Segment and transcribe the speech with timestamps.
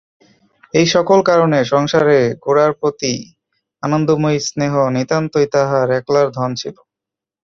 [0.73, 3.13] এই-সকল কারণে সংসারে গোরার প্রতি
[3.83, 6.75] আনন্দময়ীর স্নেহ নিতান্তই তাঁহার একলার ধন ছিল।